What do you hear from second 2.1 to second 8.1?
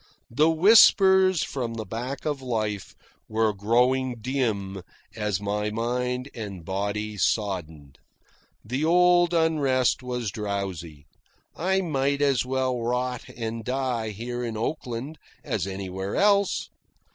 of life were growing dim as my mind and body soddened.